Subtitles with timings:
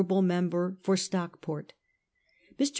[0.23, 1.73] member for Stockport.'
[2.57, 2.69] Mr.